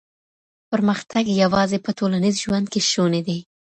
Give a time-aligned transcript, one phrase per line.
[0.71, 3.39] پرمختګ يوازې په ټولنيز ژوند کي شونی دی.